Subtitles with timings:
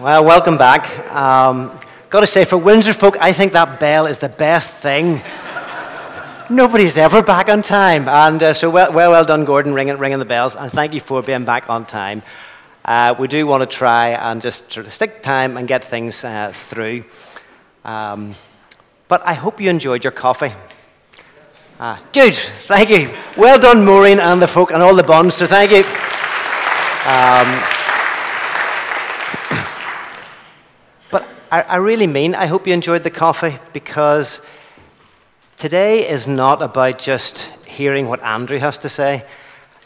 [0.00, 1.08] Well, welcome back.
[1.12, 1.78] Um,
[2.10, 5.22] Got to say, for Windsor folk, I think that bell is the best thing.
[6.50, 8.08] Nobody's ever back on time.
[8.08, 10.56] And uh, so, well, well, well done, Gordon, ringing, ringing the bells.
[10.56, 12.22] And thank you for being back on time.
[12.84, 16.24] Uh, we do want to try and just sort of stick time and get things
[16.24, 17.04] uh, through.
[17.84, 18.34] Um,
[19.06, 20.52] but I hope you enjoyed your coffee.
[21.78, 23.16] Uh, good, thank you.
[23.36, 25.84] Well done, Maureen and the folk and all the bonds, so thank you.
[27.08, 27.73] Um,
[31.54, 34.40] I, I really mean, I hope you enjoyed the coffee because
[35.56, 39.24] today is not about just hearing what Andrew has to say.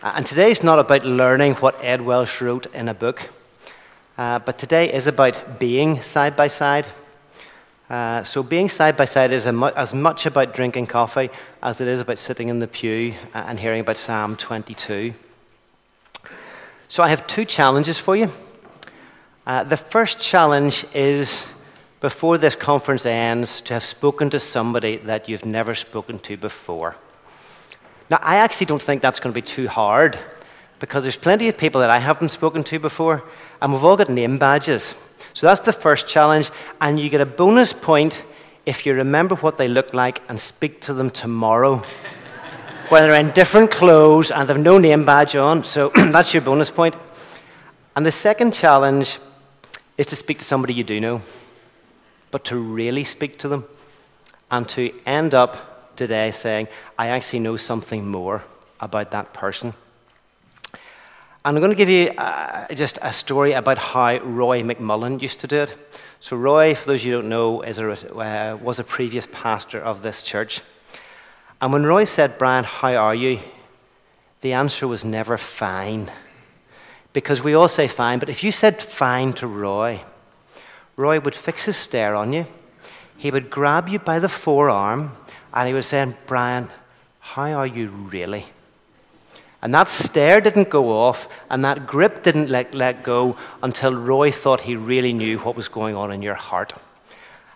[0.03, 3.29] Uh, and today is not about learning what Ed Welch wrote in a book.
[4.17, 6.87] Uh, but today is about being side by side.
[7.91, 11.29] Uh, so, being side by side is mu- as much about drinking coffee
[11.63, 15.13] as it is about sitting in the pew uh, and hearing about Psalm 22.
[16.89, 18.31] So, I have two challenges for you.
[19.47, 21.53] Uh, the first challenge is
[22.01, 26.97] before this conference ends, to have spoken to somebody that you've never spoken to before.
[28.11, 30.19] Now, I actually don't think that's going to be too hard
[30.79, 33.25] because there's plenty of people that I haven't spoken to before,
[33.61, 34.95] and we've all got name badges.
[35.35, 38.25] So that's the first challenge, and you get a bonus point
[38.65, 41.83] if you remember what they look like and speak to them tomorrow.
[42.91, 46.71] when they're in different clothes and they've no name badge on, so that's your bonus
[46.71, 46.95] point.
[47.97, 49.19] And the second challenge
[49.99, 51.21] is to speak to somebody you do know
[52.31, 53.65] but to really speak to them
[54.51, 58.43] and to end up today saying, I actually know something more
[58.81, 59.75] about that person.
[61.45, 65.41] And I'm going to give you uh, just a story about how Roy McMullen used
[65.41, 65.99] to do it.
[66.21, 70.23] So, Roy, for those you don't know, a, uh, was a previous pastor of this
[70.23, 70.61] church.
[71.61, 73.39] And when Roy said, Brian, how are you?
[74.41, 76.11] The answer was never fine.
[77.13, 80.01] Because we all say fine, but if you said fine to Roy,
[80.99, 82.45] Roy would fix his stare on you.
[83.17, 85.13] He would grab you by the forearm
[85.55, 86.69] and he would say, Brian,
[87.21, 88.47] how are you really?
[89.63, 94.31] And that stare didn't go off, and that grip didn't let, let go until Roy
[94.31, 96.75] thought he really knew what was going on in your heart.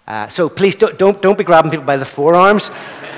[0.06, 2.70] Uh, so please don't, don't, don't, be grabbing people by the forearms.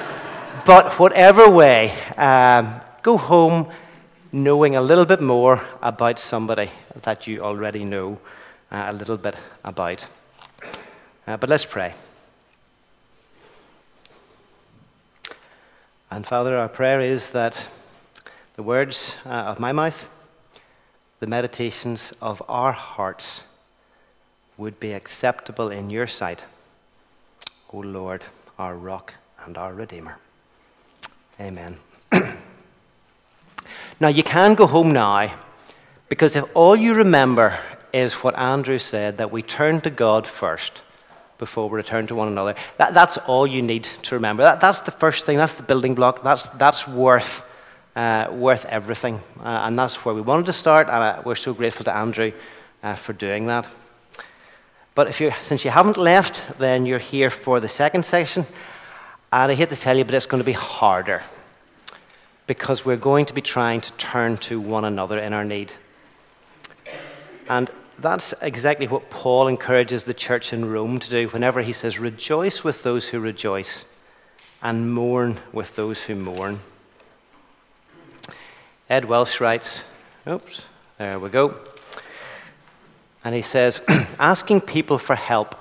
[0.67, 3.71] but whatever way, um, go home
[4.33, 6.71] knowing a little bit more about somebody
[7.03, 8.19] that you already know
[8.71, 10.07] uh, a little bit about.
[11.27, 11.95] Uh, but let's pray.
[16.11, 17.69] And Father, our prayer is that
[18.57, 20.09] the words uh, of my mouth,
[21.19, 23.43] the meditations of our hearts,
[24.57, 26.45] would be acceptable in your sight,
[27.73, 28.23] O Lord,
[28.59, 29.15] our rock
[29.45, 30.19] and our Redeemer.
[31.41, 31.77] Amen.
[34.01, 35.33] now, you can go home now
[36.09, 37.59] because if all you remember
[37.95, 40.83] is what Andrew said that we turn to God first
[41.39, 42.55] before we return to one another.
[42.77, 44.43] That, that's all you need to remember.
[44.43, 47.45] That, that's the first thing, that's the building block, that's, that's worth,
[47.95, 49.21] uh, worth everything.
[49.39, 52.33] Uh, and that's where we wanted to start, and uh, we're so grateful to Andrew
[52.83, 53.69] uh, for doing that.
[54.95, 58.47] But if you since you haven't left, then you're here for the second section.
[59.33, 61.23] And I hate to tell you, but it's going to be harder
[62.47, 65.73] because we're going to be trying to turn to one another in our need.
[67.49, 71.99] And that's exactly what Paul encourages the church in Rome to do whenever he says,
[71.99, 73.85] Rejoice with those who rejoice
[74.63, 76.61] and mourn with those who mourn.
[78.91, 79.85] Ed Welch writes,
[80.27, 80.65] Oops,
[80.99, 81.57] there we go.
[83.23, 83.81] And he says,
[84.19, 85.55] Asking people for help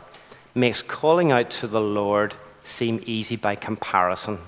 [0.56, 4.40] makes calling out to the Lord seem easy by comparison.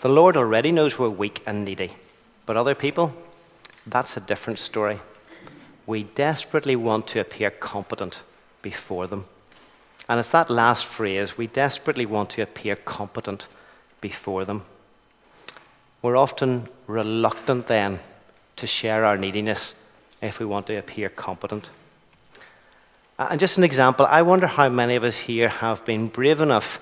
[0.00, 1.92] The Lord already knows we're weak and needy,
[2.44, 3.14] but other people,
[3.86, 5.00] that's a different story
[5.86, 8.22] we desperately want to appear competent
[8.62, 9.26] before them.
[10.08, 13.46] And it's that last phrase, we desperately want to appear competent
[14.00, 14.62] before them.
[16.02, 17.98] We're often reluctant then
[18.56, 19.74] to share our neediness
[20.22, 21.70] if we want to appear competent.
[23.18, 26.80] And just an example, I wonder how many of us here have been brave enough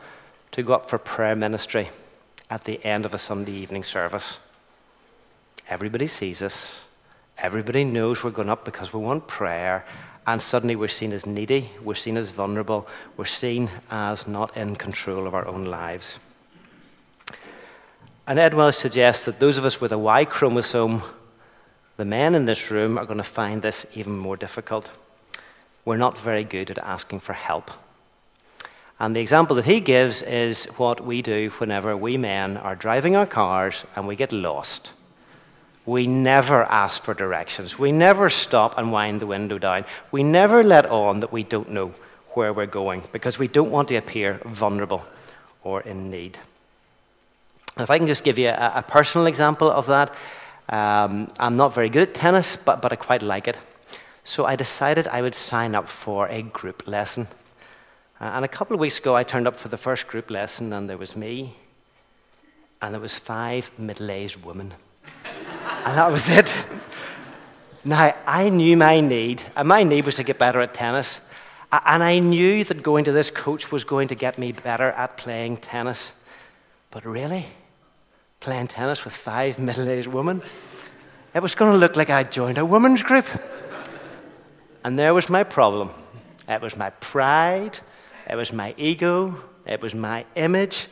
[0.52, 1.90] to go up for prayer ministry
[2.50, 4.38] at the end of a Sunday evening service.
[5.69, 6.84] Everybody sees us.
[7.38, 9.84] Everybody knows we're going up because we want prayer,
[10.26, 12.86] and suddenly we're seen as needy, we're seen as vulnerable,
[13.16, 16.19] we're seen as not in control of our own lives.
[18.26, 21.02] And Ed suggests that those of us with a Y chromosome,
[21.96, 24.90] the men in this room, are going to find this even more difficult.
[25.84, 27.70] We're not very good at asking for help.
[28.98, 33.16] And the example that he gives is what we do whenever we men are driving
[33.16, 34.92] our cars and we get lost
[35.86, 37.78] We never ask for directions.
[37.78, 39.84] We never stop and wind the window down.
[40.10, 41.92] We never let on that we don't know
[42.31, 45.04] where we're going because we don't want to appear vulnerable
[45.62, 46.38] or in need.
[47.78, 50.14] if I can just give you a, a personal example of that,
[50.69, 53.58] um, I'm not very good at tennis, but, but I quite like it.
[54.25, 57.26] So I decided I would sign up for a group lesson.
[58.20, 60.72] Uh, and a couple of weeks ago, I turned up for the first group lesson,
[60.72, 61.56] and there was me,
[62.80, 64.72] and there was five middle-aged women,
[65.84, 66.52] and that was it.
[67.84, 71.20] Now I knew my need, and my need was to get better at tennis,
[71.70, 75.16] and I knew that going to this coach was going to get me better at
[75.16, 76.12] playing tennis.
[76.90, 77.46] But really,
[78.40, 80.42] playing tennis with five middle-aged women,
[81.34, 83.26] it was going to look like I'd joined a women's group.
[84.84, 85.90] And there was my problem.
[86.48, 87.78] It was my pride,
[88.30, 90.87] it was my ego, it was my image.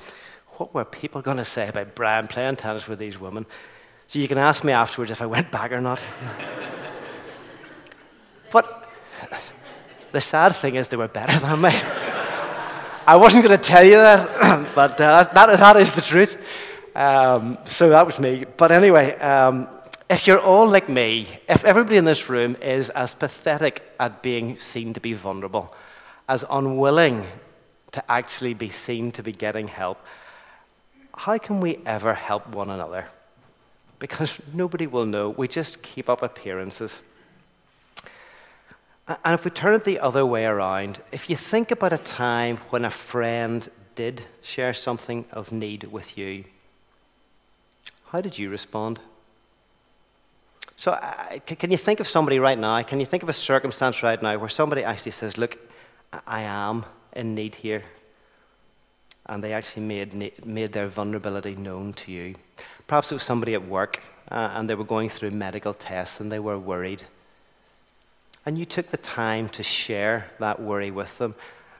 [0.56, 3.46] What were people going to say about Brian playing tennis with these women?
[4.12, 5.98] So you can ask me afterwards if I went back or not.
[8.50, 8.86] but
[10.12, 11.70] the sad thing is they were better than me.
[13.06, 16.36] I wasn't going to tell you that, but uh, that, that is the truth.
[16.94, 18.44] Um, so that was me.
[18.58, 19.66] But anyway, um,
[20.10, 24.58] if you're all like me, if everybody in this room is as pathetic at being
[24.58, 25.74] seen to be vulnerable,
[26.28, 27.24] as unwilling
[27.92, 30.04] to actually be seen to be getting help,
[31.16, 33.06] how can we ever help one another?
[34.02, 35.30] Because nobody will know.
[35.30, 37.02] We just keep up appearances.
[39.06, 42.56] And if we turn it the other way around, if you think about a time
[42.70, 46.44] when a friend did share something of need with you,
[48.06, 48.98] how did you respond?
[50.76, 52.82] So, uh, can you think of somebody right now?
[52.82, 55.58] Can you think of a circumstance right now where somebody actually says, Look,
[56.26, 57.82] I am in need here?
[59.26, 62.34] And they actually made, made their vulnerability known to you.
[62.92, 64.00] Perhaps it was somebody at work
[64.30, 67.02] uh, and they were going through medical tests and they were worried.
[68.44, 71.34] And you took the time to share that worry with them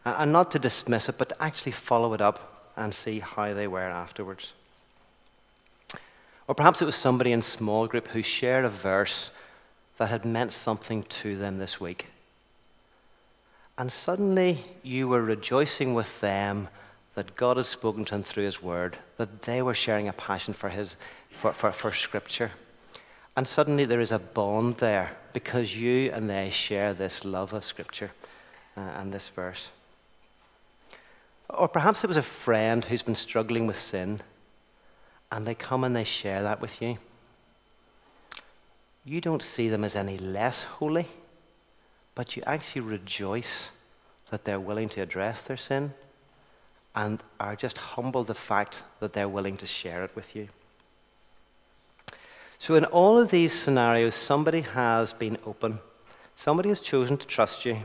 [0.07, 3.53] uh, and not to dismiss it, but to actually follow it up and see how
[3.53, 4.55] they were afterwards.
[6.49, 9.33] Or perhaps it was somebody in small group who shared a verse
[9.99, 12.07] that had meant something to them this week.
[13.77, 16.69] And suddenly you were rejoicing with them
[17.15, 20.55] that God had spoken to them through His Word, that they were sharing a passion
[20.55, 20.97] for, his,
[21.29, 22.53] for, for, for Scripture.
[23.37, 27.65] And suddenly there is a bond there because you and they share this love of
[27.65, 28.11] Scripture
[28.77, 29.71] uh, and this verse.
[31.49, 34.21] Or perhaps it was a friend who's been struggling with sin
[35.31, 36.99] and they come and they share that with you.
[39.05, 41.09] You don't see them as any less holy,
[42.15, 43.71] but you actually rejoice
[44.31, 45.93] that they're willing to address their sin
[46.95, 50.49] and are just humbled the fact that they're willing to share it with you.
[52.59, 55.81] So, in all of these scenarios, somebody has been open,
[56.37, 57.79] somebody has chosen to trust you,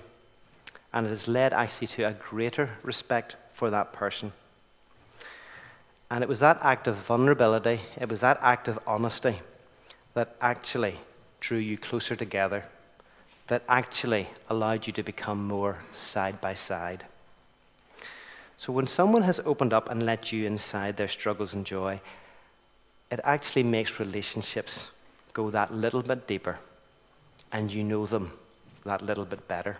[0.93, 4.33] and it has led actually to a greater respect for that person.
[6.09, 9.41] And it was that act of vulnerability, it was that act of honesty
[10.13, 10.95] that actually
[11.39, 12.63] drew you closer together,
[13.47, 17.05] that actually allowed you to become more side by side.
[18.57, 22.01] So when someone has opened up and let you inside their struggles and joy,
[23.11, 24.89] it actually makes relationships
[25.33, 26.57] go that little bit deeper,
[27.51, 28.31] and you know them
[28.83, 29.77] that little bit better.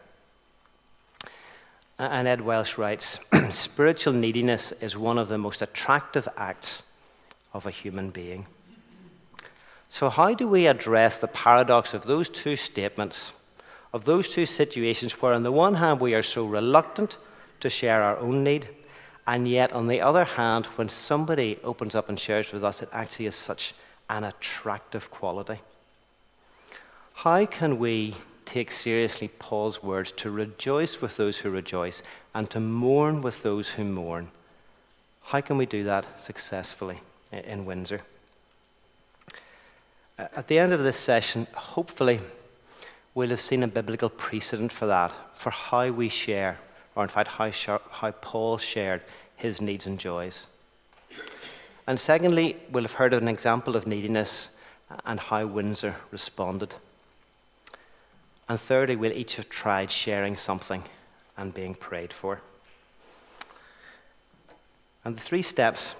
[1.97, 3.19] And Ed Welch writes
[3.49, 6.83] Spiritual neediness is one of the most attractive acts
[7.53, 8.45] of a human being.
[9.89, 13.33] So, how do we address the paradox of those two statements,
[13.91, 17.17] of those two situations where, on the one hand, we are so reluctant
[17.59, 18.67] to share our own need,
[19.25, 22.89] and yet, on the other hand, when somebody opens up and shares with us, it
[22.93, 23.73] actually is such
[24.09, 25.59] an attractive quality?
[27.13, 28.15] How can we
[28.47, 32.01] take seriously Paul's words to rejoice with those who rejoice
[32.33, 34.31] and to mourn with those who mourn.
[35.23, 38.01] How can we do that successfully in Windsor?
[40.17, 42.21] At the end of this session, hopefully,
[43.13, 46.57] we'll have seen a biblical precedent for that, for how we share,
[46.97, 47.51] or in fact, how,
[47.91, 49.03] how Paul shared
[49.35, 50.47] his needs and joys.
[51.85, 54.49] And secondly, we'll have heard of an example of neediness
[55.05, 56.73] and how Windsor responded.
[58.49, 60.81] And thirdly, we'll each have tried sharing something
[61.37, 62.41] and being prayed for.
[65.05, 65.93] And the three steps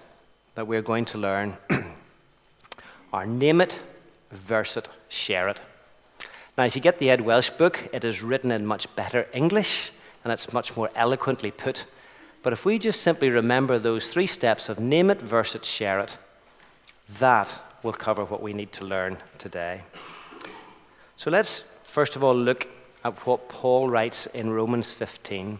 [0.56, 1.54] that we're going to learn
[3.14, 3.80] are name it,
[4.32, 5.60] verse it, share it.
[6.58, 9.92] Now, if you get the Ed Welch book, it is written in much better English
[10.28, 11.86] and it's much more eloquently put.
[12.44, 16.02] But if we just simply remember those three steps of name it, verse it, share
[16.02, 16.18] it,
[17.18, 17.50] that
[17.82, 19.84] will cover what we need to learn today.
[21.16, 22.68] So let's first of all look
[23.06, 25.60] at what Paul writes in Romans 15.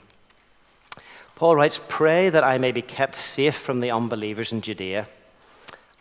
[1.36, 5.08] Paul writes, Pray that I may be kept safe from the unbelievers in Judea,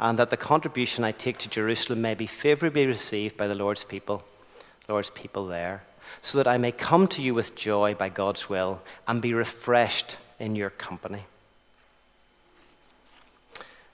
[0.00, 3.84] and that the contribution I take to Jerusalem may be favorably received by the Lord's
[3.84, 4.24] people,
[4.88, 5.82] Lord's people there,
[6.20, 10.16] so that I may come to you with joy by God's will and be refreshed
[10.38, 11.24] in your company.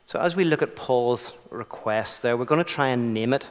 [0.07, 3.49] So, as we look at Paul's requests there, we're going to try and name it.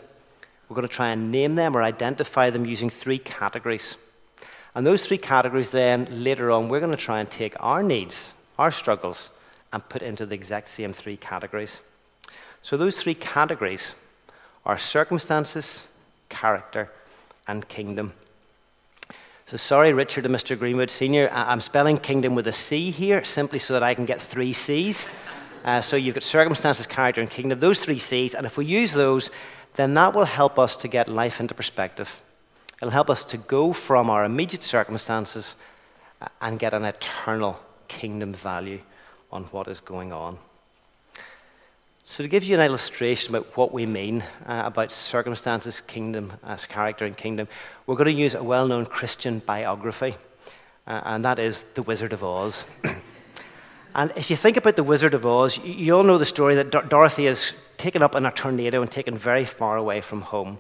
[0.70, 3.96] We're going to try and name them or identify them using three categories.
[4.76, 8.34] And those three categories, then, later on, we're going to try and take our needs,
[8.60, 9.32] our struggles,
[9.74, 11.82] and put into the exact same three categories.
[12.62, 13.96] So, those three categories
[14.64, 15.88] are circumstances,
[16.30, 16.92] character,
[17.48, 18.14] and kingdom.
[19.52, 20.58] So, sorry, Richard and Mr.
[20.58, 24.22] Greenwood Sr., I'm spelling kingdom with a C here simply so that I can get
[24.22, 25.10] three C's.
[25.66, 28.94] Uh, so, you've got circumstances, character, and kingdom, those three C's, and if we use
[28.94, 29.30] those,
[29.74, 32.24] then that will help us to get life into perspective.
[32.78, 35.58] It'll help us to go from our immediate circumstances
[36.40, 38.80] and get an eternal kingdom value
[39.34, 40.40] on what is going on.
[42.12, 46.66] So, to give you an illustration about what we mean uh, about circumstances, kingdom, as
[46.66, 47.48] character, and kingdom,
[47.88, 50.16] we're going to use a well known Christian biography,
[50.86, 52.66] uh, and that is The Wizard of Oz.
[53.96, 56.90] and if you think about The Wizard of Oz, you all know the story that
[56.90, 60.60] Dorothy is taken up in a tornado and taken very far away from home.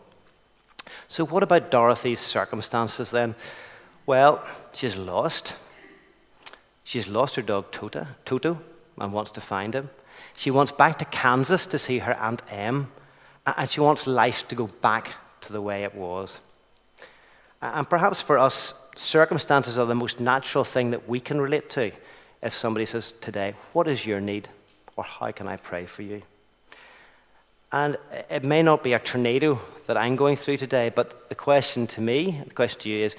[1.10, 3.36] So, what about Dorothy's circumstances then?
[4.06, 4.42] Well,
[4.72, 5.56] she's lost.
[6.86, 8.62] She's lost her dog Toto, Toto
[8.98, 9.90] and wants to find him.
[10.42, 12.92] She wants back to Kansas to see her Aunt Em,
[13.46, 16.40] and she wants life to go back to the way it was.
[17.62, 21.92] And perhaps for us, circumstances are the most natural thing that we can relate to
[22.42, 24.50] if somebody says today, What is your need?
[24.96, 26.24] or How can I pray for you?
[27.72, 31.86] And it may not be a tornado that I'm going through today, but the question
[31.86, 33.16] to me, the question to you is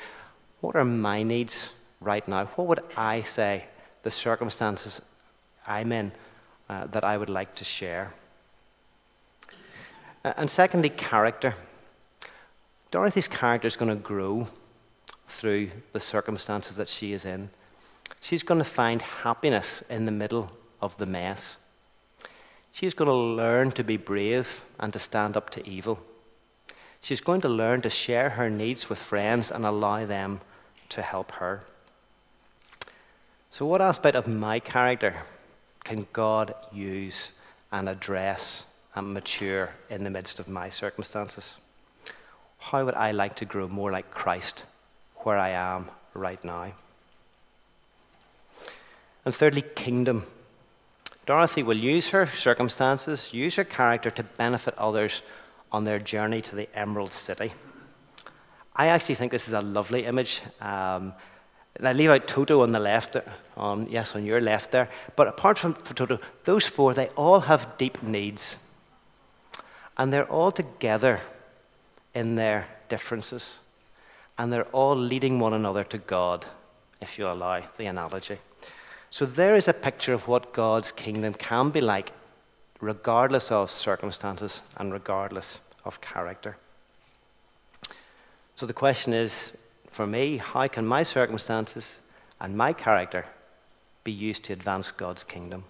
[0.60, 1.68] what are my needs
[2.00, 2.46] right now?
[2.56, 3.66] What would I say
[4.02, 5.00] the circumstances
[5.68, 6.10] I'm in
[6.72, 8.14] uh, that I would like to share?
[10.24, 11.54] Uh, and secondly, character.
[12.90, 14.46] Dorothy's character is going to grow
[15.28, 17.50] through the circumstances that she is in.
[18.20, 20.50] She's going to find happiness in the middle
[20.80, 21.58] of the mess.
[22.72, 26.00] She's going to learn to be brave and to stand up to evil.
[27.02, 30.40] She's going to learn to share her needs with friends and allow them
[30.88, 31.64] to help her.
[33.50, 35.16] So, what aspect of my character
[35.84, 37.32] can God use
[37.70, 41.56] and address and mature in the midst of my circumstances?
[42.58, 44.64] How would I like to grow more like Christ
[45.16, 46.72] where I am right now?
[49.24, 50.24] And thirdly, kingdom.
[51.26, 55.22] Dorothy will use her circumstances, use her character to benefit others
[55.70, 57.52] on their journey to the Emerald City.
[58.74, 60.42] I actually think this is a lovely image.
[60.60, 61.14] Um,
[61.76, 63.16] and I leave out Toto on the left,
[63.56, 64.88] on, yes, on your left there.
[65.16, 68.56] But apart from Toto, those four, they all have deep needs.
[69.96, 71.20] And they're all together
[72.14, 73.58] in their differences.
[74.36, 76.46] And they're all leading one another to God,
[77.00, 78.38] if you allow the analogy.
[79.10, 82.12] So there is a picture of what God's kingdom can be like,
[82.80, 86.56] regardless of circumstances and regardless of character.
[88.54, 89.52] So the question is
[89.92, 91.98] for me, how can my circumstances
[92.40, 93.26] and my character
[94.04, 95.64] be used to advance God's kingdom?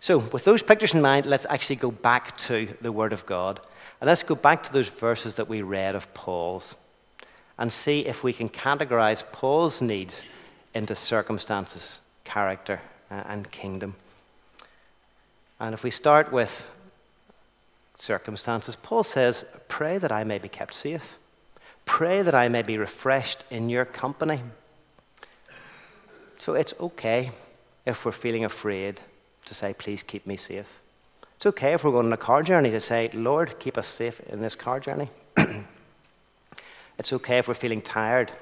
[0.00, 3.60] So, with those pictures in mind, let's actually go back to the Word of God.
[4.00, 6.74] And let's go back to those verses that we read of Paul's
[7.58, 10.24] and see if we can categorize Paul's needs
[10.74, 12.80] into circumstances, character,
[13.10, 13.94] and kingdom.
[15.58, 16.66] And if we start with
[17.94, 21.18] circumstances, Paul says, Pray that I may be kept safe.
[21.86, 24.42] Pray that I may be refreshed in your company.
[26.38, 27.30] So it's okay
[27.86, 29.00] if we're feeling afraid
[29.46, 30.80] to say, Please keep me safe.
[31.36, 34.20] It's okay if we're going on a car journey to say, Lord, keep us safe
[34.20, 35.08] in this car journey.
[36.98, 38.32] it's okay if we're feeling tired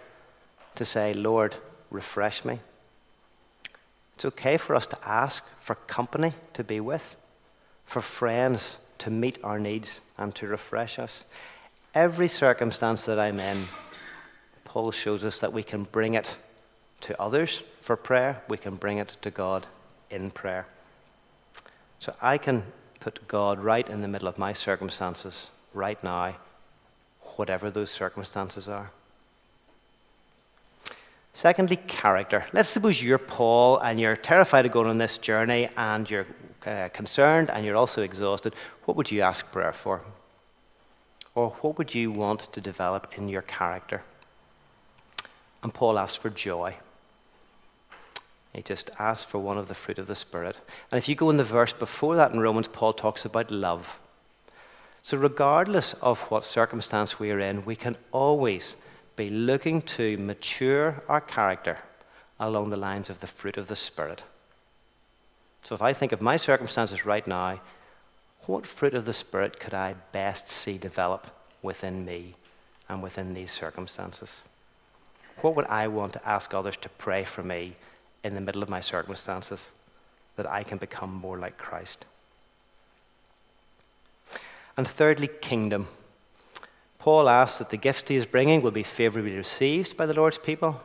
[0.75, 1.57] to say, Lord,
[1.91, 2.61] refresh me.
[4.15, 7.17] It's okay for us to ask for company to be with,
[7.85, 11.25] for friends to meet our needs and to refresh us.
[11.95, 13.69] Every circumstance that I'm in,
[14.65, 16.37] Paul shows us that we can bring it
[17.03, 19.67] to others for prayer, we can bring it to God
[20.11, 20.67] in prayer.
[22.01, 22.65] So I can
[22.99, 26.35] put God right in the middle of my circumstances right now,
[27.37, 28.91] whatever those circumstances are.
[31.33, 32.45] Secondly, character.
[32.53, 36.27] Let's suppose you're Paul and you're terrified of going on this journey and you're
[36.67, 40.03] uh, concerned and you're also exhausted, what would you ask prayer for?
[41.35, 44.03] Or what would you want to develop in your character?
[45.63, 46.77] And Paul asks for joy.
[48.53, 50.59] He just asks for one of the fruit of the Spirit.
[50.93, 53.99] And if you go in the verse before that in Romans, Paul talks about love.
[55.03, 58.77] So, regardless of what circumstance we are in, we can always
[59.17, 61.79] be looking to mature our character
[62.39, 64.23] along the lines of the fruit of the Spirit.
[65.65, 67.61] So, if I think of my circumstances right now,
[68.47, 71.29] what fruit of the Spirit could I best see develop
[71.63, 72.35] within me
[72.89, 74.43] and within these circumstances?
[75.41, 77.75] What would I want to ask others to pray for me
[78.23, 79.73] in the middle of my circumstances
[80.37, 82.05] that I can become more like Christ?
[84.77, 85.87] And thirdly, kingdom.
[86.99, 90.39] Paul asks that the gifts he is bringing will be favorably received by the Lord's
[90.39, 90.83] people,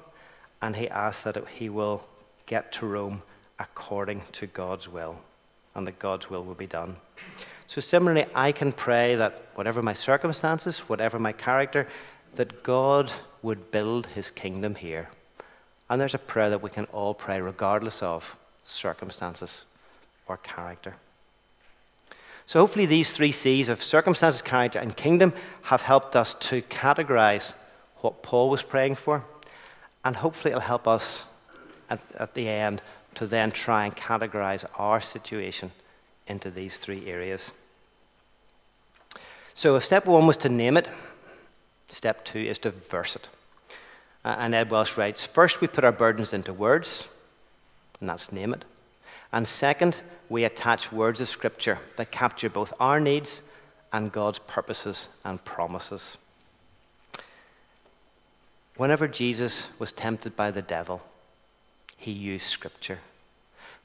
[0.62, 2.08] and he asks that he will
[2.46, 3.24] get to Rome
[3.58, 5.20] according to God's will,
[5.80, 6.98] and that God's will will be done.
[7.66, 11.88] So, similarly, I can pray that whatever my circumstances, whatever my character,
[12.36, 15.10] that God would build his kingdom here.
[15.90, 19.66] And there's a prayer that we can all pray regardless of circumstances
[20.28, 20.96] or character.
[22.46, 25.34] So, hopefully, these three C's of circumstances, character, and kingdom
[25.64, 27.54] have helped us to categorize
[27.98, 29.26] what Paul was praying for.
[30.04, 31.24] And hopefully, it'll help us
[31.90, 32.82] at, at the end
[33.20, 35.72] to then try and categorize our situation
[36.26, 37.52] into these three areas.
[39.54, 40.88] So, if step one was to name it,
[41.90, 43.28] step two is to verse it.
[44.24, 47.10] And Ed Welch writes First, we put our burdens into words,
[48.00, 48.64] and that's name it.
[49.34, 49.98] And second,
[50.30, 53.42] we attach words of Scripture that capture both our needs
[53.92, 56.18] and God's purposes and promises.
[58.78, 61.02] Whenever Jesus was tempted by the devil,
[61.98, 63.00] he used Scripture.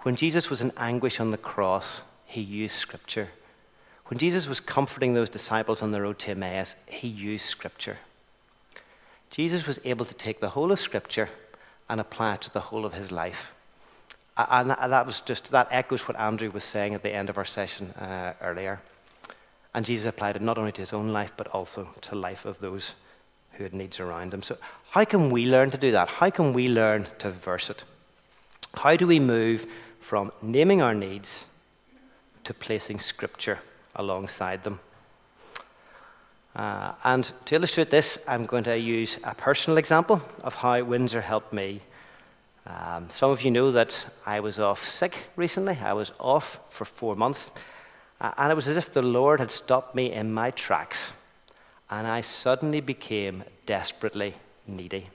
[0.05, 3.31] When Jesus was in anguish on the cross, he used Scripture.
[4.09, 7.97] When Jesus was comforting those disciples on the road to Emmaus, he used Scripture.
[9.31, 11.31] Jesus was able to take the whole of Scripture
[11.89, 13.55] and apply it to the whole of his life.
[14.37, 17.47] And that was just, that echoes what Andrew was saying at the end of our
[17.47, 18.83] session uh, earlier.
[19.73, 22.59] And Jesus applied it not only to his own life, but also to life of
[22.59, 22.95] those
[23.53, 24.43] who had needs around him.
[24.43, 24.59] So,
[24.91, 26.11] how can we learn to do that?
[26.11, 27.85] How can we learn to verse it?
[28.75, 29.67] How do we move
[30.05, 31.47] from naming our needs
[32.45, 33.59] to placing Scripture
[33.97, 34.79] alongside them?
[36.55, 41.23] Uh, and to illustrate this, I'm going to use a personal example of how Windsor
[41.23, 41.81] helped me.
[42.67, 45.79] Um, some of you know that I was off sick recently.
[45.83, 47.51] I was off for four months.
[48.21, 51.15] Uh, and it was as if the Lord had stopped me in my tracks.
[51.91, 54.35] And I suddenly became desperately
[54.67, 55.09] needy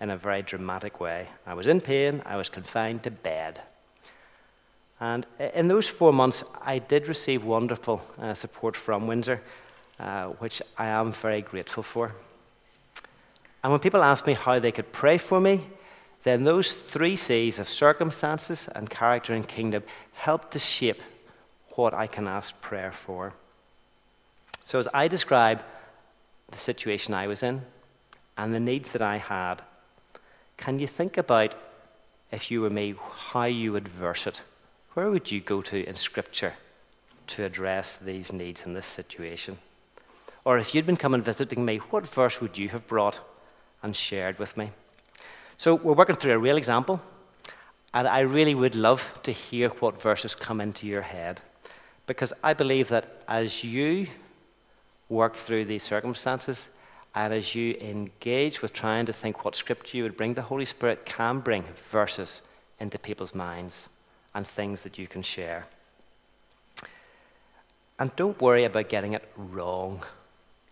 [0.00, 1.28] in a very dramatic way.
[1.46, 3.62] I was in pain, I was confined to bed.
[5.00, 9.42] And in those four months, I did receive wonderful uh, support from Windsor.
[9.98, 12.14] Uh, which I am very grateful for.
[13.62, 15.64] And when people ask me how they could pray for me,
[16.22, 19.82] then those three C's of circumstances and character and kingdom
[20.12, 21.00] help to shape
[21.76, 23.32] what I can ask prayer for.
[24.64, 25.64] So, as I describe
[26.50, 27.62] the situation I was in
[28.36, 29.62] and the needs that I had,
[30.58, 31.54] can you think about,
[32.30, 32.96] if you were me,
[33.30, 34.42] how you would verse it?
[34.96, 36.54] Where would you go to in Scripture
[37.26, 39.58] to address these needs in this situation?
[40.42, 43.20] Or if you'd been coming visiting me, what verse would you have brought
[43.82, 44.70] and shared with me?
[45.58, 47.02] So we're working through a real example,
[47.92, 51.42] and I really would love to hear what verses come into your head.
[52.06, 54.06] Because I believe that as you
[55.10, 56.70] work through these circumstances,
[57.14, 60.64] and as you engage with trying to think what scripture you would bring, the Holy
[60.64, 62.40] Spirit can bring verses
[62.80, 63.90] into people's minds
[64.36, 65.64] and things that you can share.
[67.98, 70.02] And don't worry about getting it wrong.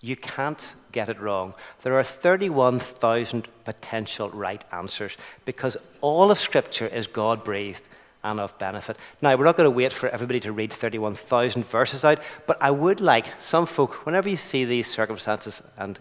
[0.02, 1.54] You can't get it wrong.
[1.82, 7.82] There are 31,000 potential right answers because all of Scripture is God breathed
[8.22, 8.98] and of benefit.
[9.22, 12.70] Now, we're not going to wait for everybody to read 31,000 verses out, but I
[12.70, 15.98] would like some folk, whenever you see these circumstances and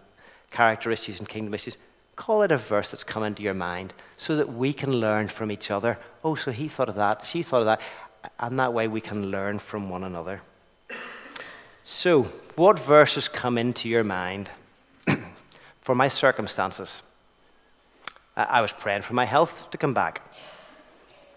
[0.52, 1.78] character issues and kingdom issues,
[2.15, 5.52] call it a verse that's come into your mind so that we can learn from
[5.52, 5.97] each other.
[6.23, 7.82] Oh, so he thought of that, she thought of that,
[8.39, 10.41] and that way we can learn from one another.
[11.84, 12.23] So,
[12.56, 14.49] what verses come into your mind
[15.82, 17.02] for my circumstances?
[18.36, 20.21] I was praying for my health to come back.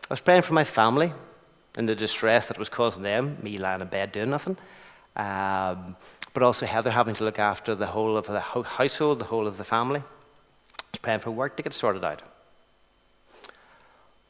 [0.08, 1.12] I was praying for my family
[1.74, 4.56] and the distress that was causing them, me lying in bed doing nothing.
[5.16, 5.96] Um,
[6.32, 9.58] but also Heather having to look after the whole of the household, the whole of
[9.58, 10.02] the family.
[11.08, 12.22] I for work to get sorted out.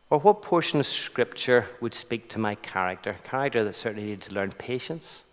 [0.08, 3.16] Or what portion of Scripture would speak to my character?
[3.24, 5.24] Character that certainly needed to learn patience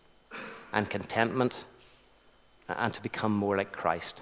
[0.72, 1.66] and contentment
[2.68, 4.22] and to become more like Christ.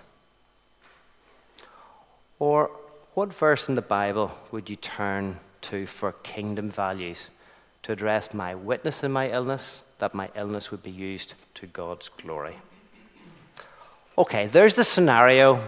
[2.39, 2.71] Or
[3.13, 7.29] what verse in the Bible would you turn to for kingdom values
[7.83, 12.09] to address my witness in my illness, that my illness would be used to God's
[12.09, 12.55] glory?
[14.17, 15.61] Okay, there's the scenario.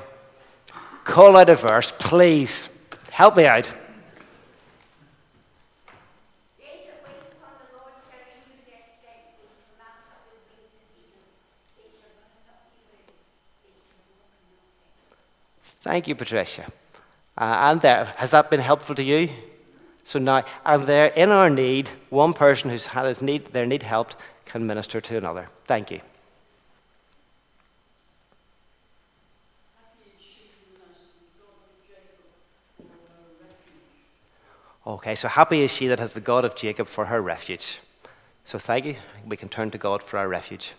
[1.03, 2.69] Call out a verse, please.
[3.11, 3.71] Help me out.
[15.61, 16.71] Thank you, Patricia.
[17.37, 19.29] Uh, and there, has that been helpful to you?
[20.05, 23.83] So now, and there, in our need, one person who's had his need, their need
[23.83, 25.47] helped can minister to another.
[25.65, 25.99] Thank you.
[34.85, 37.79] Okay, so happy is she that has the God of Jacob for her refuge.
[38.43, 38.95] So thank you.
[39.25, 40.73] We can turn to God for our refuge.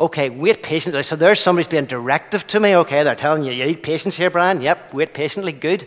[0.00, 1.02] Okay, wait patiently.
[1.02, 2.74] So there's somebody's being directive to me.
[2.76, 4.62] Okay, they're telling you, you need patience here, Brian.
[4.62, 5.52] Yep, wait patiently.
[5.52, 5.86] Good.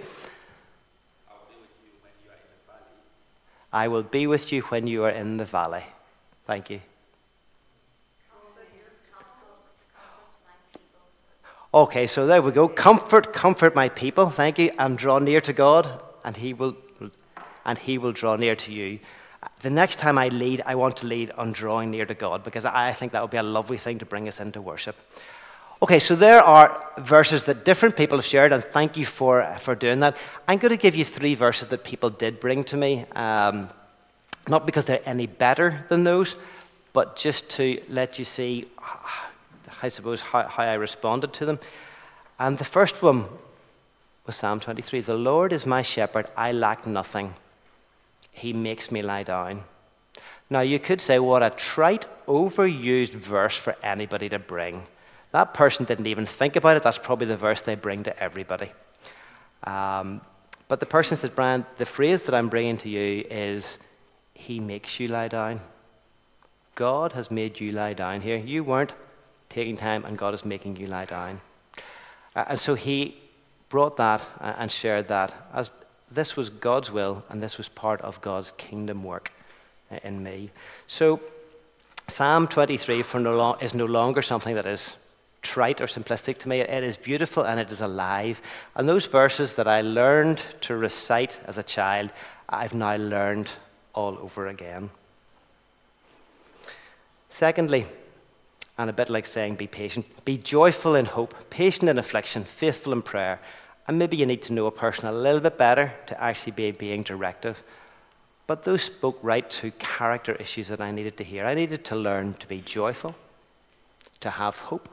[3.73, 5.83] I will be with you when you are in the valley.
[6.45, 6.79] Thank you.
[11.75, 12.67] Okay, so there we go.
[12.67, 14.29] Comfort, comfort my people.
[14.29, 14.71] Thank you.
[14.79, 16.75] And draw near to God, and He will,
[17.65, 18.99] and He will draw near to you
[19.61, 22.65] the next time I lead, I want to lead on drawing near to God because
[22.65, 24.95] I think that would be a lovely thing to bring us into worship.
[25.81, 29.75] Okay, so there are verses that different people have shared, and thank you for, for
[29.75, 30.15] doing that.
[30.47, 33.69] I'm going to give you three verses that people did bring to me, um,
[34.47, 36.37] not because they're any better than those,
[36.93, 38.67] but just to let you see,
[39.81, 41.59] I suppose, how, how I responded to them.
[42.39, 43.25] And the first one
[44.25, 47.33] was Psalm 23 The Lord is my shepherd, I lack nothing.
[48.31, 49.63] He makes me lie down.
[50.49, 54.85] Now, you could say, what a trite, overused verse for anybody to bring.
[55.31, 56.83] That person didn't even think about it.
[56.83, 58.71] That's probably the verse they bring to everybody.
[59.63, 60.21] Um,
[60.67, 63.79] but the person said, Brian, the phrase that I'm bringing to you is,
[64.33, 65.61] He makes you lie down.
[66.75, 68.37] God has made you lie down here.
[68.37, 68.93] You weren't
[69.49, 71.41] taking time, and God is making you lie down.
[72.35, 73.17] Uh, and so He
[73.69, 75.69] brought that and shared that as
[76.11, 79.31] this was God's will, and this was part of God's kingdom work
[80.03, 80.51] in me.
[80.87, 81.19] So,
[82.07, 84.95] Psalm 23 no long, is no longer something that is
[85.41, 86.59] trite or simplistic to me.
[86.59, 88.41] It is beautiful and it is alive.
[88.75, 92.11] And those verses that I learned to recite as a child,
[92.49, 93.49] I've now learned
[93.93, 94.89] all over again.
[97.29, 97.85] Secondly,
[98.77, 102.93] and a bit like saying be patient, be joyful in hope, patient in affliction, faithful
[102.93, 103.39] in prayer.
[103.87, 106.71] And maybe you need to know a person a little bit better to actually be
[106.71, 107.63] being directive.
[108.47, 111.45] But those spoke right to character issues that I needed to hear.
[111.45, 113.15] I needed to learn to be joyful,
[114.19, 114.89] to have hope,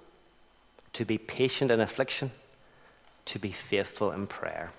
[0.93, 2.31] to be patient in affliction,
[3.27, 4.73] to be faithful in prayer.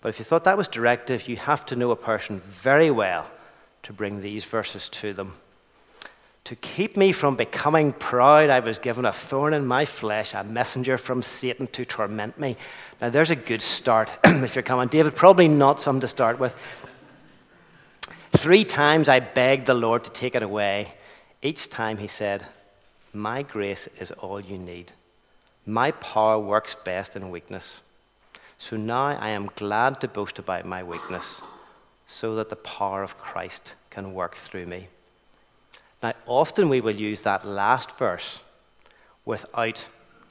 [0.00, 3.30] But if you thought that was directive, you have to know a person very well
[3.82, 5.34] to bring these verses to them.
[6.48, 10.42] To keep me from becoming proud, I was given a thorn in my flesh, a
[10.42, 12.56] messenger from Satan to torment me.
[13.02, 14.88] Now, there's a good start if you're coming.
[14.88, 16.56] David, probably not some to start with.
[18.32, 20.92] Three times I begged the Lord to take it away.
[21.42, 22.48] Each time he said,
[23.12, 24.92] My grace is all you need.
[25.66, 27.82] My power works best in weakness.
[28.56, 31.42] So now I am glad to boast about my weakness,
[32.06, 34.88] so that the power of Christ can work through me.
[36.02, 38.42] Now, often we will use that last verse
[39.24, 39.86] without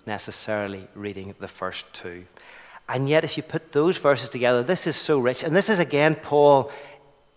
[0.06, 2.26] necessarily reading the first two.
[2.90, 5.44] And yet, if you put those verses together, this is so rich.
[5.44, 6.72] And this is again Paul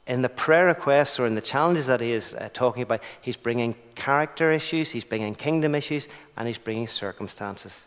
[0.07, 3.01] in the prayer requests or in the challenges that he is uh, talking about.
[3.21, 7.85] He's bringing character issues, he's bringing kingdom issues, and he's bringing circumstances.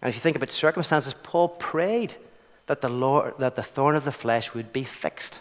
[0.00, 2.14] And if you think about circumstances, Paul prayed
[2.66, 5.40] that the, Lord, that the thorn of the flesh would be fixed.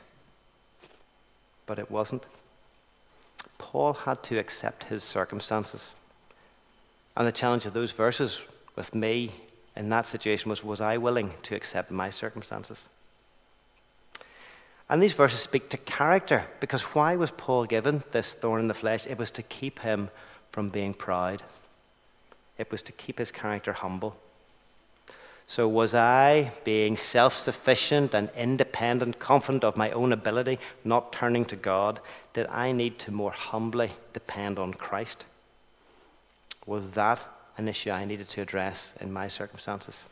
[1.66, 2.24] But it wasn't.
[3.58, 5.96] Paul had to accept his circumstances.
[7.16, 8.42] And the challenge of those verses
[8.76, 9.32] with me
[9.76, 12.88] in that situation was was I willing to accept my circumstances?
[14.90, 18.74] And these verses speak to character because why was Paul given this thorn in the
[18.74, 19.08] flesh?
[19.08, 20.10] It was to keep him
[20.52, 21.42] from being proud,
[22.58, 24.16] it was to keep his character humble.
[25.46, 31.46] So, was I being self sufficient and independent, confident of my own ability, not turning
[31.46, 32.00] to God?
[32.34, 35.26] Did I need to more humbly depend on Christ?
[36.66, 37.28] Was that
[37.58, 40.06] an issue I needed to address in my circumstances.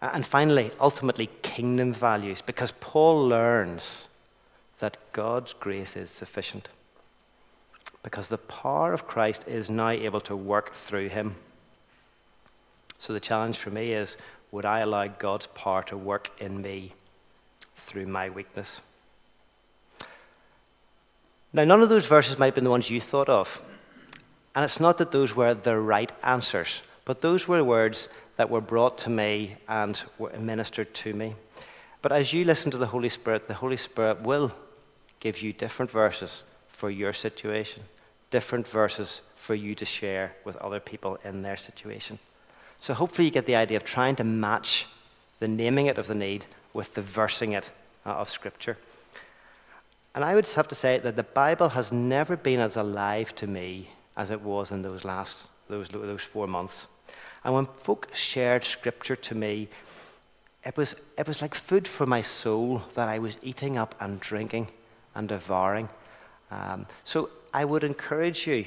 [0.00, 4.08] And finally, ultimately, kingdom values, because Paul learns
[4.78, 6.68] that God's grace is sufficient.
[8.04, 11.34] Because the power of Christ is now able to work through him.
[12.98, 14.16] So the challenge for me is
[14.50, 16.92] would I allow God's power to work in me
[17.76, 18.80] through my weakness?
[21.52, 23.62] Now, none of those verses might have been the ones you thought of.
[24.54, 28.60] And it's not that those were the right answers, but those were words that were
[28.60, 31.34] brought to me and were ministered to me.
[32.02, 34.52] But as you listen to the Holy Spirit, the Holy Spirit will
[35.20, 37.82] give you different verses for your situation,
[38.30, 42.18] different verses for you to share with other people in their situation.
[42.78, 44.86] So hopefully you get the idea of trying to match
[45.38, 47.70] the naming it of the need with the versing it
[48.06, 48.78] uh, of Scripture.
[50.14, 53.46] And I would have to say that the Bible has never been as alive to
[53.46, 56.86] me as it was in those last those, those four months.
[57.44, 59.68] And when folk shared Scripture to me,
[60.64, 64.18] it was, it was like food for my soul that I was eating up and
[64.18, 64.68] drinking
[65.14, 65.88] and devouring.
[66.50, 68.64] Um, so I would encourage you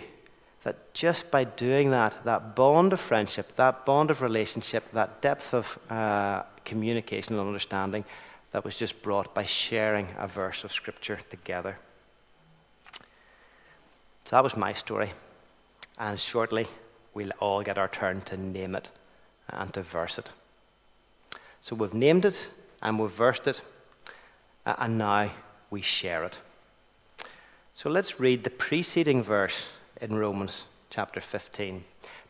[0.63, 5.53] that just by doing that, that bond of friendship, that bond of relationship, that depth
[5.53, 8.05] of uh, communication and understanding
[8.51, 11.77] that was just brought by sharing a verse of Scripture together.
[14.25, 15.11] So that was my story.
[15.97, 16.67] And shortly,
[17.13, 18.91] we'll all get our turn to name it
[19.49, 20.31] and to verse it.
[21.61, 22.49] So we've named it
[22.81, 23.61] and we've versed it,
[24.65, 25.29] and now
[25.69, 26.39] we share it.
[27.73, 29.69] So let's read the preceding verse
[30.01, 31.83] in Romans chapter 15.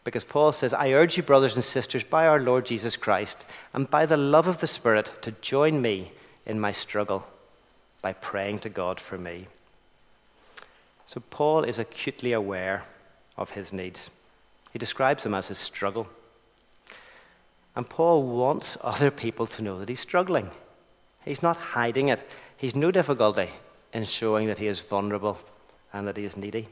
[0.03, 3.89] Because Paul says, I urge you, brothers and sisters, by our Lord Jesus Christ, and
[3.89, 6.12] by the love of the Spirit, to join me
[6.45, 7.27] in my struggle
[8.01, 9.47] by praying to God for me.
[11.05, 12.84] So Paul is acutely aware
[13.38, 14.10] of his needs.
[14.73, 16.07] He describes them as his struggle.
[17.75, 20.49] And Paul wants other people to know that he's struggling.
[21.23, 22.27] He's not hiding it.
[22.57, 23.49] He's no difficulty
[23.93, 25.38] in showing that he is vulnerable
[25.93, 26.67] and that he is needy.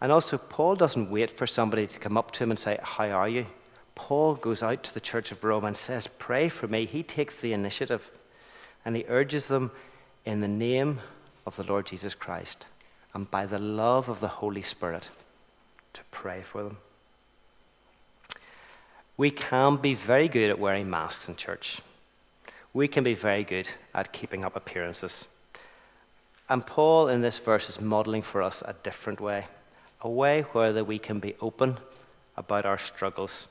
[0.00, 3.08] And also, Paul doesn't wait for somebody to come up to him and say, How
[3.08, 3.46] are you?
[3.94, 6.86] Paul goes out to the church of Rome and says, Pray for me.
[6.86, 8.10] He takes the initiative
[8.84, 9.72] and he urges them
[10.24, 11.00] in the name
[11.44, 12.66] of the Lord Jesus Christ
[13.12, 15.08] and by the love of the Holy Spirit
[15.94, 16.76] to pray for them.
[19.16, 21.80] We can be very good at wearing masks in church.
[22.72, 25.26] We can be very good at keeping up appearances.
[26.48, 29.46] And Paul, in this verse, is modeling for us a different way
[30.00, 31.76] a way where that we can be open
[32.36, 33.48] about our struggles,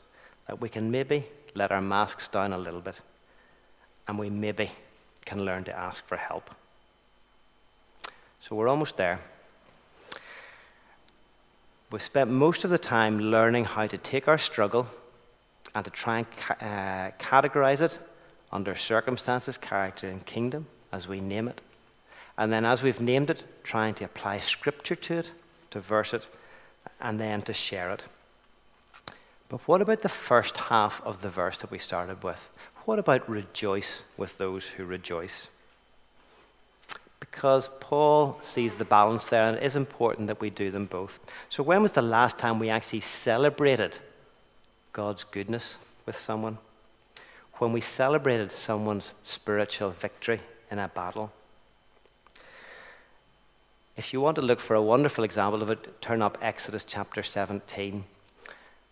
[0.47, 3.01] that we can maybe let our masks down a little bit,
[4.07, 4.71] and we maybe
[5.25, 6.49] can learn to ask for help.
[8.39, 9.19] So we're almost there.
[11.91, 14.87] We've spent most of the time learning how to take our struggle
[15.73, 17.99] and to try and ca- uh, categorize it
[18.51, 21.61] under circumstances, character, and kingdom as we name it.
[22.37, 25.31] And then, as we've named it, trying to apply scripture to it,
[25.77, 26.27] to verse it,
[26.99, 28.03] and then to share it.
[29.49, 32.49] But what about the first half of the verse that we started with?
[32.85, 35.47] What about rejoice with those who rejoice?
[37.19, 41.19] Because Paul sees the balance there, and it is important that we do them both.
[41.49, 43.99] So, when was the last time we actually celebrated
[44.93, 46.57] God's goodness with someone?
[47.59, 51.31] When we celebrated someone's spiritual victory in a battle?
[53.97, 57.23] If you want to look for a wonderful example of it, turn up Exodus chapter
[57.23, 58.03] 17,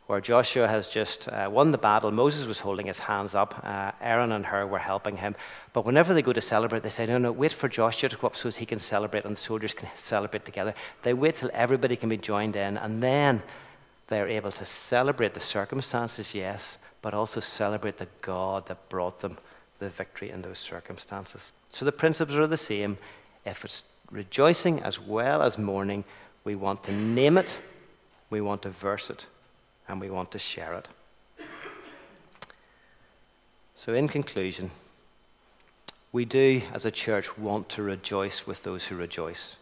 [0.08, 2.10] where Joshua has just uh, won the battle.
[2.10, 3.62] Moses was holding his hands up.
[3.64, 5.36] Uh, Aaron and Hur were helping him.
[5.74, 8.26] But whenever they go to celebrate, they say, no, no, wait for Joshua to go
[8.26, 10.74] up so he can celebrate and the soldiers can celebrate together.
[11.04, 13.44] They wait till everybody can be joined in, and then
[14.08, 19.38] they're able to celebrate the circumstances, yes, but also celebrate the God that brought them
[19.78, 21.52] the victory in those circumstances.
[21.70, 22.98] So the principles are the same.
[23.46, 26.04] If it's rejoicing as well as mourning,
[26.44, 27.58] we want to name it,
[28.30, 29.28] we want to verse it,
[29.88, 30.88] and we want to share it.
[33.76, 34.72] So, in conclusion,
[36.12, 39.58] we do as a church want to rejoice with those who rejoice,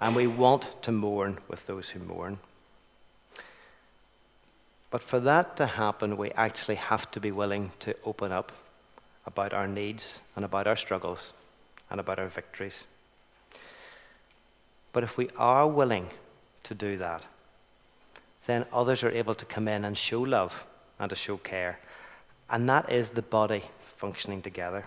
[0.00, 2.38] and we want to mourn with those who mourn.
[4.90, 8.52] But for that to happen, we actually have to be willing to open up
[9.26, 11.32] about our needs and about our struggles
[11.90, 12.86] and about our victories.
[14.96, 16.08] But if we are willing
[16.62, 17.26] to do that,
[18.46, 20.66] then others are able to come in and show love
[20.98, 21.80] and to show care.
[22.48, 24.86] And that is the body functioning together.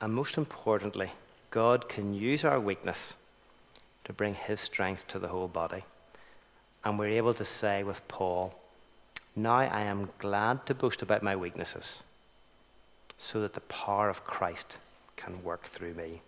[0.00, 1.12] And most importantly,
[1.52, 3.14] God can use our weakness
[4.02, 5.84] to bring His strength to the whole body.
[6.82, 8.56] And we're able to say with Paul,
[9.36, 12.02] Now I am glad to boast about my weaknesses,
[13.18, 14.78] so that the power of Christ
[15.14, 16.22] can work through me.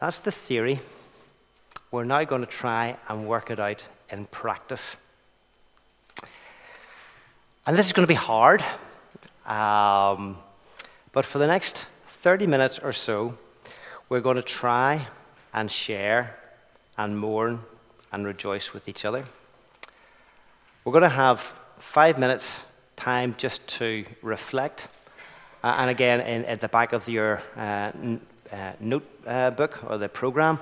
[0.00, 0.78] That's the theory.
[1.90, 4.96] We're now going to try and work it out in practice.
[7.66, 8.62] And this is going to be hard.
[9.44, 10.38] Um,
[11.10, 13.36] but for the next 30 minutes or so,
[14.08, 15.08] we're going to try
[15.52, 16.38] and share
[16.96, 17.62] and mourn
[18.12, 19.24] and rejoice with each other.
[20.84, 21.40] We're going to have
[21.78, 24.86] five minutes time just to reflect.
[25.64, 27.90] Uh, and again, in, at the back of your uh,
[28.52, 30.58] uh, notebook uh, or the program,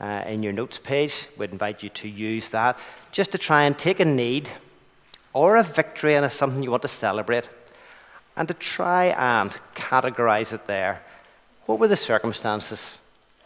[0.00, 2.78] uh, in your notes page, we'd invite you to use that
[3.12, 4.50] just to try and take a need
[5.32, 7.48] or a victory and it's something you want to celebrate
[8.36, 11.02] and to try and categorize it there.
[11.64, 12.98] What were the circumstances?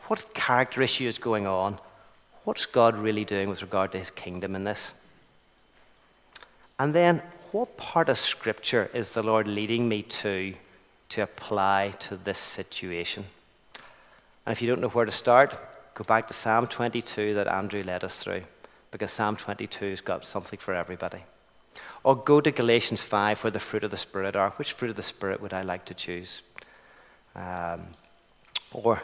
[0.09, 1.79] What character issue is going on?
[2.44, 4.92] What's God really doing with regard to his kingdom in this?
[6.79, 7.22] And then,
[7.53, 10.55] what part of Scripture is the Lord leading me to
[11.11, 13.26] to apply to this situation?
[14.46, 15.57] And if you don't know where to start,
[15.94, 18.42] go back to Psalm 22 that Andrew led us through,
[18.90, 21.24] because Psalm 22's got something for everybody.
[22.03, 24.50] Or go to Galatians 5, where the fruit of the Spirit are.
[24.50, 26.42] Which fruit of the Spirit would I like to choose?
[27.37, 27.88] Um,
[28.72, 29.03] or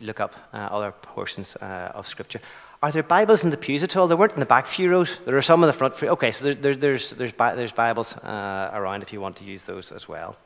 [0.00, 2.40] look up uh, other portions uh, of Scripture.
[2.82, 4.06] Are there Bibles in the pews at all?
[4.06, 5.18] There weren't in the back few rows.
[5.24, 6.08] There are some in the front few.
[6.08, 9.64] Okay, so there, there, there's, there's, there's Bibles uh, around if you want to use
[9.64, 10.36] those as well.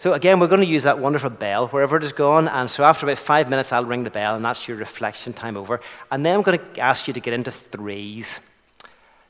[0.00, 2.46] So again, we're going to use that wonderful bell wherever it is gone.
[2.46, 5.56] And so after about five minutes, I'll ring the bell, and that's your reflection time
[5.56, 5.80] over.
[6.12, 8.38] And then I'm going to ask you to get into threes.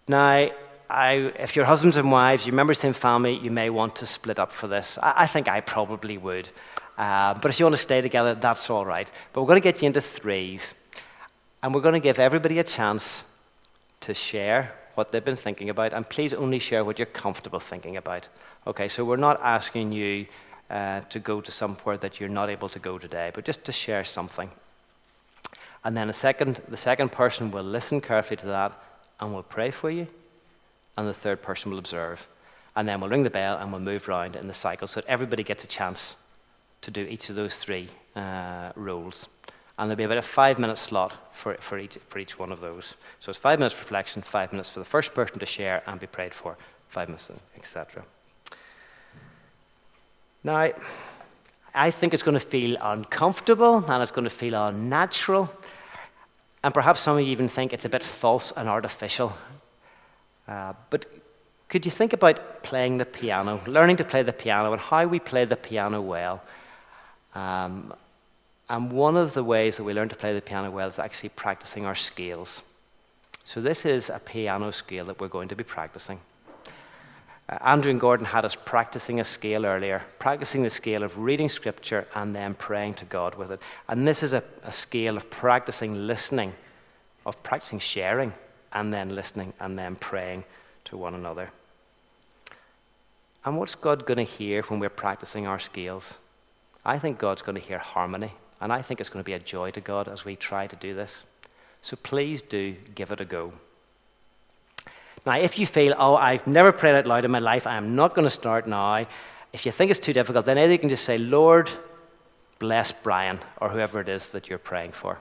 [0.07, 0.51] Now,
[0.91, 3.97] I, if you're husbands and wives, you members of the same family, you may want
[3.97, 4.99] to split up for this.
[5.03, 6.51] I, I think I probably would.
[6.99, 9.11] Uh, but if you want to stay together, that's all right.
[9.33, 10.75] But we're going to get you into threes.
[11.63, 13.25] And we're going to give everybody a chance
[14.01, 15.95] to share what they've been thinking about.
[15.95, 18.29] And please only share what you're comfortable thinking about.
[18.67, 20.27] Okay, so we're not asking you
[20.71, 23.73] uh, to go to somewhere that you're not able to go today, but just to
[23.73, 24.51] share something.
[25.85, 28.73] And then a second, the second person will listen carefully to that
[29.21, 30.09] and will pray for you.
[30.97, 32.29] And the third person will observe.
[32.75, 35.09] And then we'll ring the bell and we'll move around in the cycle so that
[35.09, 36.17] everybody gets a chance
[36.83, 39.29] to do each of those three uh, roles.
[39.79, 42.61] And there'll be about a five minute slot for, for, each, for each one of
[42.61, 42.97] those.
[43.21, 46.01] So it's five minutes for reflection, five minutes for the first person to share and
[46.01, 46.57] be prayed for,
[46.89, 48.05] five minutes, etc.
[50.45, 50.73] Now,
[51.75, 55.53] I think it's going to feel uncomfortable and it's going to feel unnatural.
[56.63, 59.33] And perhaps some of you even think it's a bit false and artificial.
[60.47, 61.07] Uh, but
[61.69, 65.21] could you think about playing the piano, learning to play the piano, and how we
[65.21, 66.43] play the piano well?
[67.35, 67.93] Um,
[68.71, 71.31] and one of the ways that we learn to play the piano well is actually
[71.31, 72.63] practicing our scales.
[73.45, 76.21] So, this is a piano scale that we're going to be practicing.
[77.49, 81.49] Uh, Andrew and Gordon had us practicing a scale earlier, practicing the scale of reading
[81.49, 83.61] scripture and then praying to God with it.
[83.89, 86.53] And this is a, a scale of practicing listening,
[87.25, 88.35] of practicing sharing,
[88.73, 90.45] and then listening, and then praying
[90.85, 91.51] to one another.
[93.45, 96.19] And what's God going to hear when we're practicing our scales?
[96.85, 99.39] I think God's going to hear harmony, and I think it's going to be a
[99.39, 101.23] joy to God as we try to do this.
[101.81, 103.53] So please do give it a go.
[105.27, 108.15] Now, if you feel, oh, I've never prayed out loud in my life, I'm not
[108.15, 109.07] going to start now,
[109.53, 111.71] if you think it's too difficult, then either you can just say, Lord,
[112.59, 115.19] bless Brian, or whoever it is that you're praying for.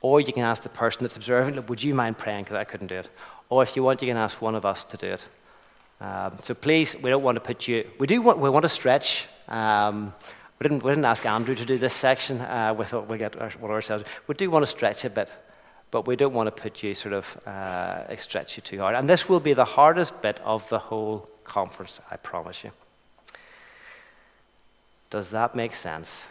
[0.00, 2.88] Or you can ask the person that's observing, would you mind praying because I couldn't
[2.88, 3.10] do it?
[3.48, 5.28] Or if you want, you can ask one of us to do it.
[6.00, 8.68] Um, so please, we don't want to put you, we do want, we want to
[8.68, 9.26] stretch.
[9.48, 10.12] Um,
[10.58, 12.40] we, didn't, we didn't ask Andrew to do this section.
[12.40, 14.04] Uh, we thought we'd get one ourselves.
[14.26, 15.34] We do want to stretch a bit
[15.94, 18.96] but we don't want to put you sort of uh, stretch you too hard.
[18.96, 22.72] And this will be the hardest bit of the whole conference, I promise you.
[25.08, 26.26] Does that make sense?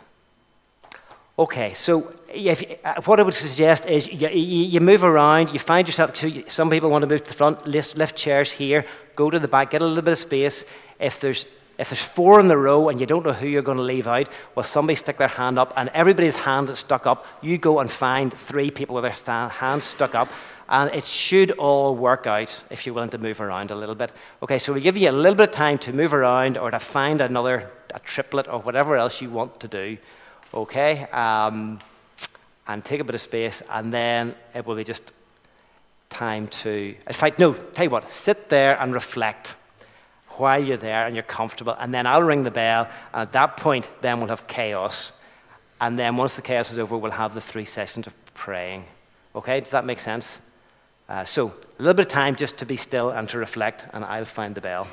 [1.39, 5.87] Okay, so if, uh, what I would suggest is you, you, move around, you find
[5.87, 8.83] yourself, so some people want to move to the front, lift, lift chairs here,
[9.15, 10.65] go to the back, get a little bit of space.
[10.99, 11.45] If there's
[11.77, 14.07] if there's four in the row and you don't know who you're going to leave
[14.07, 17.25] out, well, somebody stick their hand up, and everybody's hand is stuck up.
[17.41, 20.29] You go and find three people with their hands stuck up,
[20.69, 24.13] and it should all work out if you're willing to move around a little bit.
[24.43, 26.79] Okay, so we give you a little bit of time to move around or to
[26.79, 29.97] find another a triplet or whatever else you want to do.
[30.53, 31.79] Okay, um,
[32.67, 35.11] and take a bit of space, and then it will be just
[36.09, 36.95] time to.
[37.07, 39.55] In fact, no, tell you what, sit there and reflect
[40.39, 41.75] while you're there and you're comfortable.
[41.79, 42.89] And then I'll ring the bell.
[43.13, 45.11] And at that point, then we'll have chaos.
[45.79, 48.85] And then once the chaos is over, we'll have the three sessions of praying
[49.35, 50.39] Okay, does that make sense?
[51.09, 54.05] Uh, so, a little bit of time just to be still and to reflect, and
[54.05, 54.87] I'll find the bell.